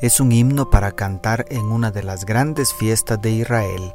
[0.00, 3.92] es un himno para cantar en una de las grandes fiestas de Israel.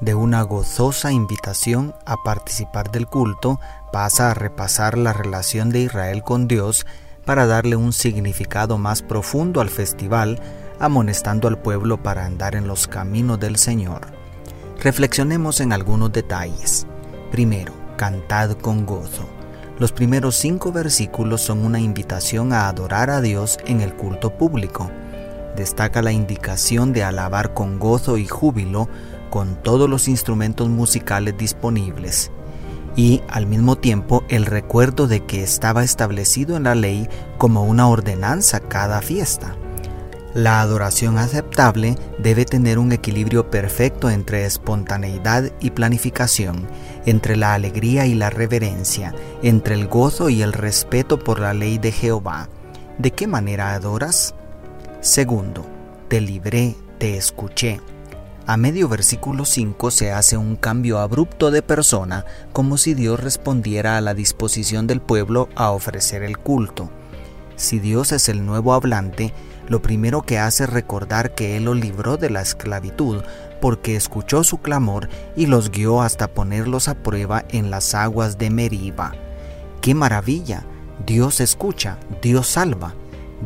[0.00, 3.60] De una gozosa invitación a participar del culto
[3.92, 6.86] pasa a repasar la relación de Israel con Dios
[7.24, 10.40] para darle un significado más profundo al festival,
[10.80, 14.08] amonestando al pueblo para andar en los caminos del Señor.
[14.80, 16.84] Reflexionemos en algunos detalles.
[17.30, 19.24] Primero, cantad con gozo.
[19.78, 24.90] Los primeros cinco versículos son una invitación a adorar a Dios en el culto público.
[25.56, 28.88] Destaca la indicación de alabar con gozo y júbilo
[29.30, 32.30] con todos los instrumentos musicales disponibles
[32.96, 37.88] y al mismo tiempo el recuerdo de que estaba establecido en la ley como una
[37.88, 39.56] ordenanza cada fiesta.
[40.34, 46.66] La adoración aceptable debe tener un equilibrio perfecto entre espontaneidad y planificación,
[47.06, 51.78] entre la alegría y la reverencia, entre el gozo y el respeto por la ley
[51.78, 52.48] de Jehová.
[52.98, 54.34] ¿De qué manera adoras?
[55.04, 55.66] Segundo,
[56.08, 57.78] te libré, te escuché.
[58.46, 62.24] A medio versículo 5 se hace un cambio abrupto de persona,
[62.54, 66.88] como si Dios respondiera a la disposición del pueblo a ofrecer el culto.
[67.54, 69.34] Si Dios es el nuevo hablante,
[69.68, 73.22] lo primero que hace es recordar que Él los libró de la esclavitud,
[73.60, 78.48] porque escuchó su clamor y los guió hasta ponerlos a prueba en las aguas de
[78.48, 79.12] Meriba.
[79.82, 80.64] ¡Qué maravilla!
[81.04, 82.94] Dios escucha, Dios salva.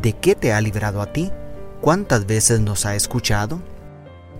[0.00, 1.32] ¿De qué te ha librado a ti?
[1.80, 3.60] ¿Cuántas veces nos ha escuchado?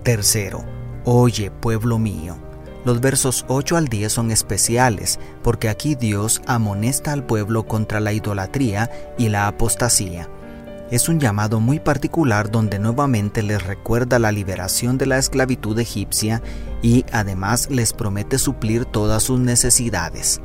[0.03, 0.63] Tercero,
[1.05, 2.37] oye pueblo mío.
[2.85, 8.13] Los versos 8 al 10 son especiales porque aquí Dios amonesta al pueblo contra la
[8.13, 10.29] idolatría y la apostasía
[10.91, 16.41] es un llamado muy particular donde nuevamente les recuerda la liberación de la esclavitud egipcia
[16.81, 20.41] y además les promete suplir todas sus necesidades.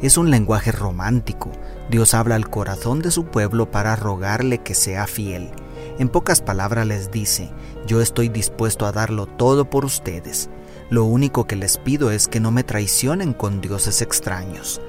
[0.00, 1.50] Es un lenguaje romántico.
[1.90, 5.50] Dios habla al corazón de su pueblo para rogarle que sea fiel.
[5.98, 7.50] En pocas palabras les dice,
[7.86, 10.48] yo estoy dispuesto a darlo todo por ustedes.
[10.90, 14.80] Lo único que les pido es que no me traicionen con dioses extraños.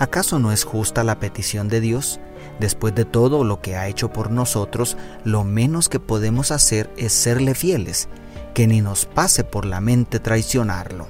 [0.00, 2.18] ¿Acaso no es justa la petición de Dios?
[2.58, 7.12] Después de todo lo que ha hecho por nosotros, lo menos que podemos hacer es
[7.12, 8.08] serle fieles,
[8.52, 11.06] que ni nos pase por la mente traicionarlo.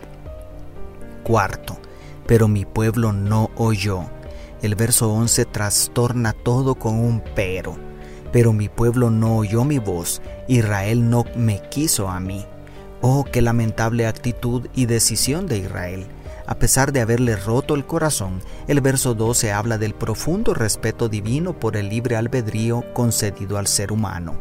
[1.25, 1.78] Cuarto,
[2.26, 4.04] pero mi pueblo no oyó.
[4.60, 7.88] El verso 11 trastorna todo con un pero.
[8.32, 12.44] Pero mi pueblo no oyó mi voz, Israel no me quiso a mí.
[13.00, 16.06] Oh, qué lamentable actitud y decisión de Israel
[16.48, 21.52] a pesar de haberle roto el corazón, el verso 12 habla del profundo respeto divino
[21.52, 24.32] por el libre albedrío concedido al ser humano.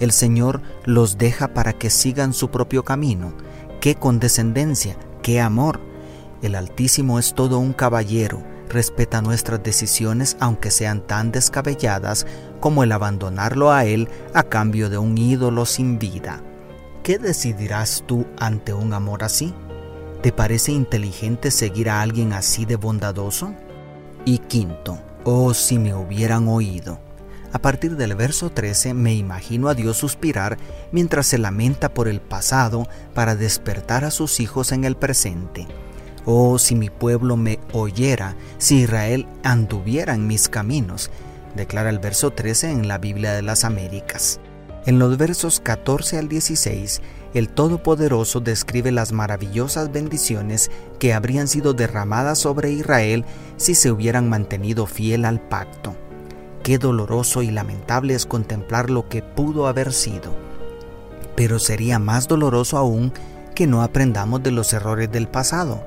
[0.00, 3.34] El Señor los deja para que sigan su propio camino.
[3.82, 4.96] ¡Qué condescendencia!
[5.22, 5.78] ¡Qué amor!
[6.40, 12.26] El Altísimo es todo un caballero, respeta nuestras decisiones aunque sean tan descabelladas
[12.60, 16.42] como el abandonarlo a Él a cambio de un ídolo sin vida.
[17.02, 19.54] ¿Qué decidirás tú ante un amor así?
[20.22, 23.54] ¿Te parece inteligente seguir a alguien así de bondadoso?
[24.24, 26.98] Y quinto, oh si me hubieran oído.
[27.52, 30.58] A partir del verso 13 me imagino a Dios suspirar
[30.90, 35.66] mientras se lamenta por el pasado para despertar a sus hijos en el presente.
[36.28, 41.08] Oh, si mi pueblo me oyera, si Israel anduviera en mis caminos,
[41.54, 44.40] declara el verso 13 en la Biblia de las Américas.
[44.86, 47.00] En los versos 14 al 16,
[47.32, 53.24] el Todopoderoso describe las maravillosas bendiciones que habrían sido derramadas sobre Israel
[53.56, 55.94] si se hubieran mantenido fiel al pacto.
[56.64, 60.34] Qué doloroso y lamentable es contemplar lo que pudo haber sido.
[61.36, 63.12] Pero sería más doloroso aún
[63.54, 65.84] que no aprendamos de los errores del pasado.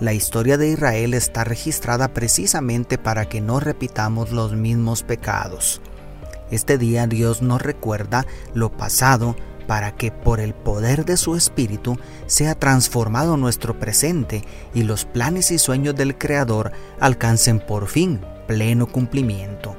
[0.00, 5.80] La historia de Israel está registrada precisamente para que no repitamos los mismos pecados.
[6.52, 8.24] Este día Dios nos recuerda
[8.54, 9.34] lo pasado
[9.66, 15.50] para que por el poder de su Espíritu sea transformado nuestro presente y los planes
[15.50, 19.76] y sueños del Creador alcancen por fin pleno cumplimiento.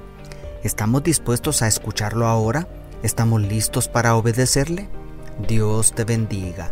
[0.64, 2.68] ¿Estamos dispuestos a escucharlo ahora?
[3.04, 4.90] ¿Estamos listos para obedecerle?
[5.48, 6.72] Dios te bendiga,